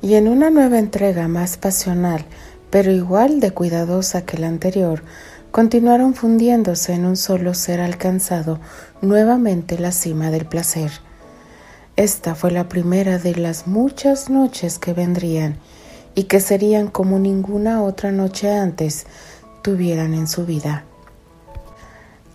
Y 0.00 0.14
en 0.14 0.28
una 0.28 0.48
nueva 0.48 0.78
entrega 0.78 1.28
más 1.28 1.58
pasional, 1.58 2.24
pero 2.70 2.90
igual 2.90 3.40
de 3.40 3.50
cuidadosa 3.50 4.24
que 4.24 4.38
la 4.38 4.48
anterior, 4.48 5.02
continuaron 5.50 6.14
fundiéndose 6.14 6.94
en 6.94 7.04
un 7.04 7.16
solo 7.18 7.52
ser 7.52 7.82
alcanzado 7.82 8.60
nuevamente 9.02 9.78
la 9.78 9.92
cima 9.92 10.30
del 10.30 10.46
placer. 10.46 10.90
Esta 11.96 12.34
fue 12.34 12.50
la 12.50 12.66
primera 12.66 13.18
de 13.18 13.34
las 13.34 13.66
muchas 13.66 14.30
noches 14.30 14.78
que 14.78 14.94
vendrían 14.94 15.58
y 16.14 16.24
que 16.24 16.40
serían 16.40 16.88
como 16.88 17.18
ninguna 17.18 17.82
otra 17.82 18.10
noche 18.10 18.50
antes 18.50 19.06
tuvieran 19.60 20.14
en 20.14 20.26
su 20.26 20.46
vida. 20.46 20.84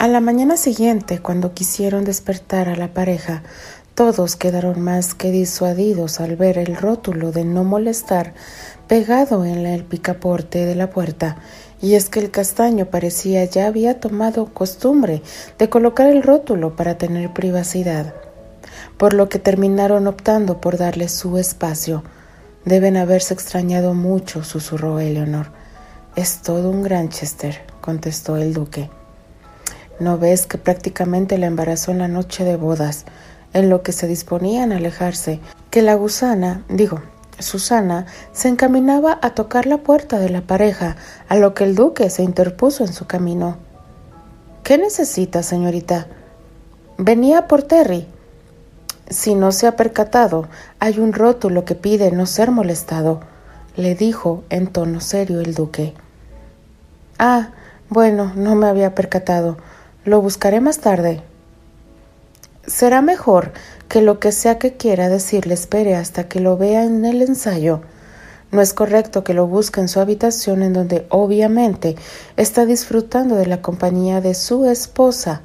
A 0.02 0.08
la 0.08 0.20
mañana 0.20 0.58
siguiente, 0.58 1.20
cuando 1.20 1.54
quisieron 1.54 2.06
despertar 2.06 2.70
a 2.70 2.76
la 2.76 2.92
pareja, 2.92 3.44
todos 3.94 4.36
quedaron 4.36 4.82
más 4.82 5.14
que 5.14 5.30
disuadidos 5.30 6.20
al 6.20 6.36
ver 6.38 6.58
el 6.58 6.76
rótulo 6.76 7.32
de 7.32 7.46
no 7.46 7.64
molestar 7.64 8.34
pegado 8.88 9.46
en 9.46 9.64
el 9.68 9.84
picaporte 9.84 10.66
de 10.66 10.74
la 10.74 10.90
puerta, 10.90 11.38
y 11.84 11.94
es 11.94 12.10
que 12.10 12.20
el 12.20 12.32
castaño 12.32 12.88
parecía 12.88 13.46
ya 13.46 13.68
había 13.68 14.00
tomado 14.00 14.48
costumbre 14.48 15.22
de 15.60 15.70
colocar 15.70 16.08
el 16.08 16.24
rótulo 16.24 16.76
para 16.76 16.98
tener 16.98 17.32
privacidad, 17.32 18.16
por 18.98 19.14
lo 19.14 19.30
que 19.30 19.38
terminaron 19.38 20.08
optando 20.08 20.60
por 20.60 20.78
darle 20.78 21.10
su 21.10 21.38
espacio. 21.38 22.04
Deben 22.66 22.98
haberse 22.98 23.36
extrañado 23.36 23.94
mucho, 23.94 24.44
susurró 24.44 25.00
Eleanor. 25.00 25.52
Es 26.16 26.42
todo 26.42 26.72
un 26.72 26.82
Granchester, 26.82 27.62
contestó 27.82 28.38
el 28.38 28.56
duque. 28.56 28.90
¿No 30.02 30.18
ves 30.18 30.48
que 30.48 30.58
prácticamente 30.58 31.38
la 31.38 31.46
embarazó 31.46 31.92
en 31.92 32.00
la 32.00 32.08
noche 32.08 32.44
de 32.44 32.56
bodas, 32.56 33.06
en 33.54 33.70
lo 33.70 33.84
que 33.84 33.92
se 33.92 34.08
disponían 34.08 34.72
a 34.72 34.78
alejarse? 34.78 35.40
Que 35.70 35.84
la 35.84 35.94
gusana, 35.94 36.64
digo, 36.70 37.04
Susana 37.38 38.08
se 38.32 38.48
encaminaba 38.48 39.20
a 39.22 39.36
tocar 39.36 39.68
la 39.68 39.78
puerta 39.78 40.18
de 40.18 40.30
la 40.30 40.42
pareja, 40.42 40.96
a 41.30 41.36
lo 41.36 41.54
que 41.54 41.66
el 41.66 41.76
duque 41.76 42.10
se 42.10 42.24
interpuso 42.24 42.84
en 42.84 42.92
su 42.94 43.06
camino. 43.06 43.58
¿Qué 44.64 44.80
necesita, 44.80 45.44
señorita? 45.44 46.08
Venía 46.98 47.48
por 47.48 47.62
Terry. 47.62 48.08
Si 49.08 49.36
no 49.36 49.52
se 49.52 49.68
ha 49.68 49.76
percatado, 49.76 50.48
hay 50.80 50.98
un 50.98 51.14
rótulo 51.14 51.64
que 51.64 51.76
pide 51.76 52.10
no 52.10 52.26
ser 52.26 52.50
molestado, 52.50 53.20
le 53.76 53.94
dijo 53.94 54.44
en 54.50 54.66
tono 54.66 55.00
serio 55.00 55.42
el 55.42 55.54
duque. 55.54 55.94
Ah, 57.20 57.52
bueno, 57.88 58.32
no 58.36 58.56
me 58.56 58.66
había 58.66 58.96
percatado. 58.96 59.58
Lo 60.04 60.20
buscaré 60.20 60.62
más 60.62 60.80
tarde. 60.80 61.22
Será 62.66 63.04
mejor 63.04 63.52
que 63.88 64.02
lo 64.02 64.20
que 64.20 64.32
sea 64.32 64.58
que 64.58 64.74
quiera 64.74 65.10
decirle 65.10 65.54
espere 65.54 65.96
hasta 65.96 66.28
que 66.28 66.40
lo 66.40 66.58
vea 66.58 66.86
en 66.86 67.06
el 67.06 67.22
ensayo. 67.22 67.82
No 68.52 68.62
es 68.62 68.74
correcto 68.74 69.24
que 69.24 69.36
lo 69.36 69.46
busque 69.46 69.80
en 69.80 69.88
su 69.88 70.00
habitación 70.00 70.64
en 70.64 70.74
donde 70.74 71.06
obviamente 71.10 71.96
está 72.36 72.66
disfrutando 72.66 73.36
de 73.36 73.46
la 73.46 73.62
compañía 73.62 74.22
de 74.22 74.34
su 74.34 74.66
esposa, 74.66 75.44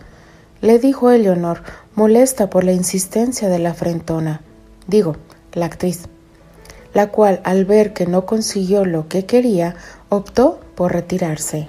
le 0.62 0.78
dijo 0.78 1.10
Eleonor, 1.10 1.62
molesta 1.94 2.48
por 2.48 2.64
la 2.64 2.72
insistencia 2.72 3.50
de 3.50 3.58
la 3.58 3.74
frentona, 3.74 4.40
digo, 4.86 5.16
la 5.52 5.66
actriz, 5.66 6.04
la 6.94 7.08
cual 7.08 7.42
al 7.44 7.66
ver 7.66 7.92
que 7.92 8.06
no 8.06 8.24
consiguió 8.24 8.86
lo 8.86 9.06
que 9.06 9.26
quería, 9.26 9.76
optó 10.08 10.60
por 10.74 10.94
retirarse. 10.94 11.68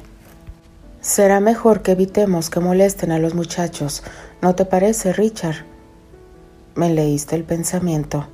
Será 1.01 1.39
mejor 1.39 1.81
que 1.81 1.91
evitemos 1.91 2.49
que 2.49 2.59
molesten 2.59 3.11
a 3.11 3.19
los 3.19 3.33
muchachos, 3.33 4.03
¿no 4.41 4.55
te 4.55 4.65
parece, 4.65 5.13
Richard? 5.13 5.65
Me 6.75 6.89
leíste 6.89 7.35
el 7.35 7.43
pensamiento. 7.43 8.27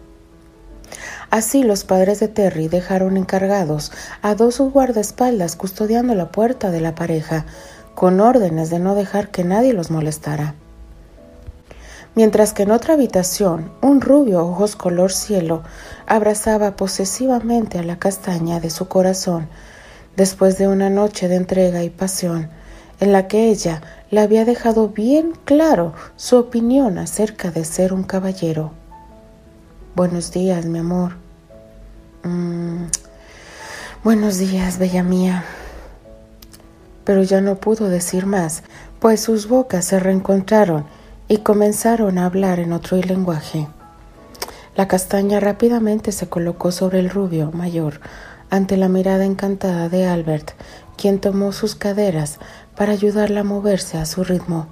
Así 1.29 1.63
los 1.63 1.83
padres 1.83 2.19
de 2.19 2.27
Terry 2.27 2.67
dejaron 2.67 3.17
encargados 3.17 3.91
a 4.21 4.35
dos 4.35 4.59
guardaespaldas 4.59 5.55
custodiando 5.55 6.15
la 6.15 6.31
puerta 6.31 6.71
de 6.71 6.79
la 6.79 6.95
pareja, 6.95 7.45
con 7.95 8.19
órdenes 8.19 8.69
de 8.69 8.79
no 8.79 8.95
dejar 8.95 9.29
que 9.29 9.43
nadie 9.43 9.73
los 9.73 9.91
molestara. 9.91 10.55
Mientras 12.15 12.53
que 12.53 12.63
en 12.63 12.71
otra 12.71 12.93
habitación 12.93 13.71
un 13.81 13.99
rubio 13.99 14.45
ojos 14.45 14.75
color 14.75 15.11
cielo 15.11 15.63
abrazaba 16.05 16.75
posesivamente 16.75 17.79
a 17.79 17.83
la 17.83 17.97
castaña 17.97 18.59
de 18.59 18.69
su 18.69 18.87
corazón 18.87 19.47
después 20.15 20.57
de 20.57 20.67
una 20.67 20.89
noche 20.89 21.27
de 21.27 21.35
entrega 21.35 21.83
y 21.83 21.89
pasión 21.89 22.49
en 22.99 23.11
la 23.11 23.27
que 23.27 23.49
ella 23.49 23.81
le 24.11 24.21
había 24.21 24.45
dejado 24.45 24.89
bien 24.89 25.33
claro 25.45 25.93
su 26.15 26.37
opinión 26.37 26.97
acerca 26.97 27.51
de 27.51 27.65
ser 27.65 27.93
un 27.93 28.03
caballero. 28.03 28.71
Buenos 29.95 30.31
días, 30.31 30.65
mi 30.65 30.79
amor. 30.79 31.13
Mm, 32.23 32.85
buenos 34.03 34.37
días, 34.37 34.77
bella 34.77 35.03
mía. 35.03 35.43
Pero 37.03 37.23
ya 37.23 37.41
no 37.41 37.55
pudo 37.55 37.89
decir 37.89 38.25
más, 38.25 38.63
pues 38.99 39.19
sus 39.19 39.47
bocas 39.47 39.85
se 39.85 39.99
reencontraron 39.99 40.85
y 41.27 41.39
comenzaron 41.39 42.17
a 42.17 42.25
hablar 42.25 42.59
en 42.59 42.71
otro 42.71 42.97
lenguaje. 42.97 43.67
La 44.75 44.87
castaña 44.87 45.39
rápidamente 45.39 46.11
se 46.11 46.29
colocó 46.29 46.71
sobre 46.71 46.99
el 46.99 47.09
rubio 47.09 47.51
mayor 47.51 47.99
ante 48.53 48.77
la 48.77 48.87
mirada 48.87 49.25
encantada 49.25 49.89
de 49.89 50.05
Albert, 50.05 50.51
quien 50.95 51.19
tomó 51.19 51.53
sus 51.53 51.73
caderas 51.73 52.37
para 52.77 52.91
ayudarla 52.91 53.39
a 53.39 53.43
moverse 53.43 53.97
a 53.97 54.05
su 54.05 54.23
ritmo. 54.23 54.67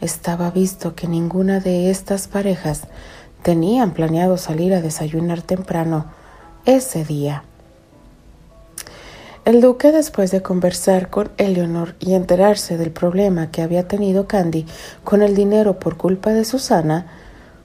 Estaba 0.00 0.50
visto 0.50 0.96
que 0.96 1.06
ninguna 1.06 1.60
de 1.60 1.90
estas 1.90 2.26
parejas 2.26 2.88
tenían 3.44 3.92
planeado 3.92 4.36
salir 4.36 4.74
a 4.74 4.80
desayunar 4.80 5.42
temprano 5.42 6.06
ese 6.64 7.04
día. 7.04 7.44
El 9.44 9.60
duque, 9.60 9.92
después 9.92 10.32
de 10.32 10.42
conversar 10.42 11.08
con 11.08 11.30
Eleanor 11.36 11.94
y 12.00 12.14
enterarse 12.14 12.76
del 12.76 12.90
problema 12.90 13.52
que 13.52 13.62
había 13.62 13.86
tenido 13.86 14.26
Candy 14.26 14.66
con 15.04 15.22
el 15.22 15.36
dinero 15.36 15.78
por 15.78 15.96
culpa 15.96 16.30
de 16.30 16.44
Susana, 16.44 17.06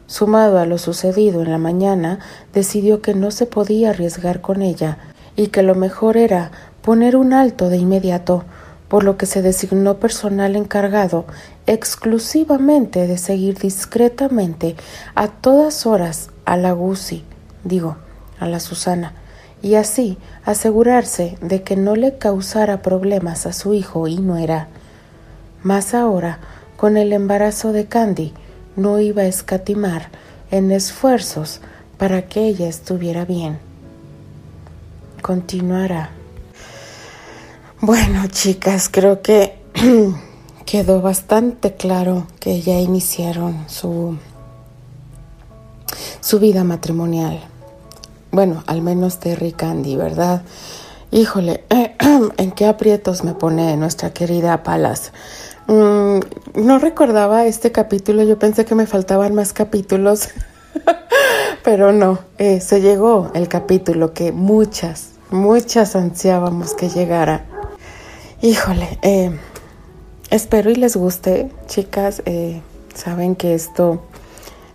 sumado 0.06 0.60
a 0.60 0.68
lo 0.68 0.78
sucedido 0.78 1.42
en 1.42 1.50
la 1.50 1.58
mañana, 1.58 2.20
decidió 2.54 3.02
que 3.02 3.16
no 3.16 3.32
se 3.32 3.48
podía 3.48 3.90
arriesgar 3.90 4.42
con 4.42 4.62
ella 4.62 5.09
y 5.40 5.48
que 5.48 5.64
lo 5.64 5.74
mejor 5.74 6.18
era 6.18 6.52
poner 6.82 7.16
un 7.16 7.32
alto 7.32 7.70
de 7.70 7.78
inmediato, 7.78 8.44
por 8.90 9.06
lo 9.06 9.16
que 9.16 9.26
se 9.26 9.42
designó 9.42 9.96
personal 9.96 10.58
encargado 10.58 11.24
exclusivamente 11.66 13.08
de 13.08 13.18
seguir 13.18 13.58
discretamente 13.58 14.76
a 15.16 15.30
todas 15.30 15.86
horas 15.86 16.30
a 16.44 16.58
la 16.58 16.74
Gussie, 16.74 17.24
digo, 17.64 17.96
a 18.38 18.48
la 18.48 18.60
Susana, 18.60 19.14
y 19.62 19.76
así 19.76 20.18
asegurarse 20.44 21.38
de 21.40 21.64
que 21.64 21.78
no 21.78 21.96
le 21.96 22.18
causara 22.18 22.82
problemas 22.82 23.46
a 23.46 23.54
su 23.54 23.74
hijo 23.74 24.10
y 24.10 24.18
nuera. 24.18 24.68
Más 25.64 25.94
ahora, 25.94 26.40
con 26.76 26.98
el 26.98 27.14
embarazo 27.14 27.72
de 27.72 27.86
Candy, 27.86 28.34
no 28.76 29.00
iba 29.00 29.22
a 29.22 29.28
escatimar 29.28 30.10
en 30.52 30.70
esfuerzos 30.74 31.62
para 31.98 32.24
que 32.24 32.46
ella 32.46 32.68
estuviera 32.68 33.24
bien. 33.24 33.69
Continuará. 35.22 36.12
Bueno, 37.82 38.28
chicas, 38.28 38.90
creo 38.92 39.22
que 39.22 39.58
quedó 40.66 41.02
bastante 41.02 41.76
claro 41.76 42.28
que 42.40 42.62
ya 42.62 42.80
iniciaron 42.80 43.70
su, 43.70 44.18
su 46.20 46.40
vida 46.40 46.64
matrimonial. 46.64 47.40
Bueno, 48.32 48.64
al 48.68 48.82
menos 48.82 49.20
Terry 49.20 49.54
Candy, 49.54 49.96
¿verdad? 49.96 50.44
Híjole, 51.12 51.64
¿en 52.38 52.52
qué 52.52 52.66
aprietos 52.66 53.24
me 53.24 53.34
pone 53.34 53.76
nuestra 53.78 54.12
querida 54.12 54.62
Palas? 54.64 55.12
Mm, 55.68 56.20
no 56.56 56.80
recordaba 56.80 57.46
este 57.46 57.72
capítulo, 57.72 58.24
yo 58.24 58.38
pensé 58.38 58.66
que 58.66 58.76
me 58.76 58.88
faltaban 58.88 59.34
más 59.34 59.54
capítulos, 59.54 60.30
pero 61.70 61.92
no, 61.92 62.18
eh, 62.40 62.62
se 62.62 62.82
llegó 62.82 63.30
el 63.36 63.48
capítulo 63.48 64.12
que 64.12 64.32
muchas, 64.32 65.12
muchas 65.30 65.96
ansiábamos 65.96 66.74
que 66.74 66.90
llegara. 66.90 67.46
Híjole, 68.42 68.98
eh, 69.04 69.38
espero 70.32 70.72
y 70.72 70.76
les 70.78 70.96
guste, 70.96 71.52
chicas. 71.68 72.24
Eh, 72.26 72.64
saben 72.96 73.36
que 73.36 73.54
esto, 73.54 74.02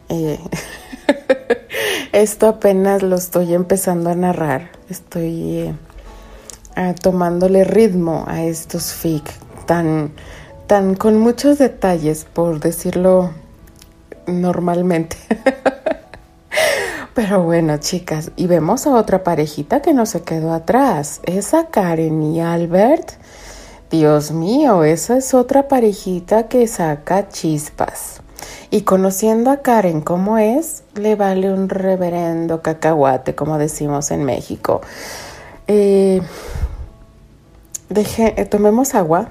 esto 2.12 2.46
apenas 2.46 3.02
lo 3.02 3.16
estoy 3.16 3.54
empezando 3.54 4.10
a 4.10 4.14
narrar. 4.14 4.70
Estoy 4.88 5.74
tomándole 7.02 7.64
ritmo 7.64 8.24
a 8.28 8.44
estos 8.44 8.92
fic 8.92 9.24
tan, 9.66 10.12
tan 10.68 10.94
con 10.94 11.18
muchos 11.18 11.58
detalles, 11.58 12.24
por 12.24 12.60
decirlo 12.60 13.32
normalmente. 14.28 15.16
Pero 17.14 17.42
bueno, 17.42 17.76
chicas, 17.78 18.32
y 18.34 18.46
vemos 18.46 18.86
a 18.86 18.94
otra 18.94 19.22
parejita 19.22 19.80
que 19.82 19.94
no 19.94 20.04
se 20.04 20.22
quedó 20.22 20.52
atrás. 20.52 21.20
Esa 21.24 21.66
Karen 21.66 22.22
y 22.22 22.40
Albert 22.40 23.12
Dios 23.90 24.32
mío, 24.32 24.82
esa 24.82 25.18
es 25.18 25.34
otra 25.34 25.68
parejita 25.68 26.48
que 26.48 26.66
saca 26.66 27.28
chispas. 27.28 28.22
Y 28.70 28.82
conociendo 28.82 29.52
a 29.52 29.58
Karen 29.58 30.00
como 30.00 30.36
es, 30.36 30.82
le 30.96 31.14
vale 31.14 31.52
un 31.52 31.68
reverendo 31.68 32.60
cacahuate, 32.60 33.36
como 33.36 33.56
decimos 33.56 34.10
en 34.10 34.24
México. 34.24 34.80
Eh, 35.68 36.20
eh, 37.94 38.44
tomemos 38.46 38.96
agua. 38.96 39.28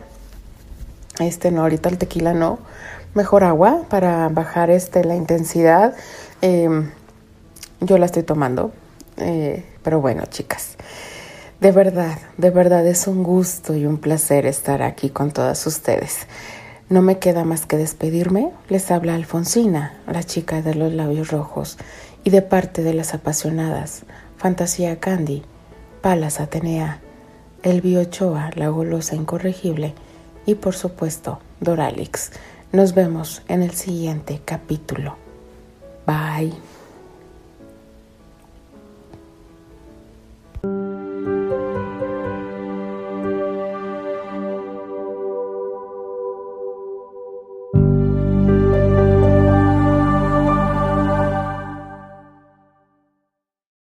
Este 1.20 1.52
no, 1.52 1.64
ahorita 1.64 1.90
el 1.90 1.98
tequila 1.98 2.34
no. 2.34 2.60
Mejor 3.16 3.44
agua 3.44 3.82
para 3.90 4.30
bajar 4.30 4.70
este, 4.70 5.04
la 5.04 5.16
intensidad. 5.16 5.94
Eh, 6.42 6.70
yo 7.84 7.98
la 7.98 8.06
estoy 8.06 8.24
tomando. 8.24 8.72
pero 9.84 10.02
bueno, 10.02 10.24
chicas. 10.26 10.76
De 11.60 11.72
verdad, 11.72 12.18
de 12.38 12.50
verdad 12.50 12.86
es 12.86 13.08
un 13.08 13.24
gusto 13.24 13.76
y 13.76 13.86
un 13.86 13.98
placer 13.98 14.46
estar 14.46 14.82
aquí 14.82 15.10
con 15.10 15.32
todas 15.32 15.66
ustedes. 15.66 16.28
No 16.90 17.02
me 17.02 17.20
queda 17.20 17.46
más 17.46 17.66
que 17.66 17.78
despedirme. 17.78 18.52
Les 18.70 18.92
habla 18.92 19.16
Alfonsina, 19.16 19.98
la 20.06 20.24
chica 20.24 20.62
de 20.62 20.76
los 20.76 20.92
labios 20.92 21.32
rojos, 21.32 21.78
y 22.24 22.30
de 22.30 22.42
parte 22.42 22.84
de 22.84 22.94
las 22.94 23.14
apasionadas, 23.14 24.04
Fantasía 24.38 25.00
Candy, 25.00 25.44
Palas 26.02 26.40
Atenea, 26.40 27.00
Elvio 27.64 28.02
Ochoa, 28.02 28.52
la 28.56 28.68
golosa 28.68 29.16
incorregible, 29.16 29.94
y 30.46 30.56
por 30.56 30.76
supuesto, 30.76 31.40
Doralix. 31.62 32.32
Nos 32.74 32.94
vemos 32.94 33.42
en 33.48 33.64
el 33.64 33.72
siguiente 33.72 34.42
capítulo. 34.44 35.16
Bye. 36.06 36.73